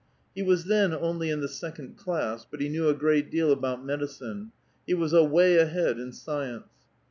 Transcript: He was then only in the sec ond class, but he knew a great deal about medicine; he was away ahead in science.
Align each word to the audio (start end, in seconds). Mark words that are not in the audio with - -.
He 0.33 0.41
was 0.41 0.65
then 0.65 0.95
only 0.95 1.29
in 1.29 1.41
the 1.41 1.47
sec 1.47 1.79
ond 1.79 1.95
class, 1.95 2.43
but 2.49 2.59
he 2.59 2.69
knew 2.69 2.89
a 2.89 2.95
great 2.95 3.29
deal 3.29 3.51
about 3.51 3.85
medicine; 3.85 4.51
he 4.87 4.95
was 4.95 5.13
away 5.13 5.57
ahead 5.57 5.99
in 5.99 6.11
science. 6.11 6.71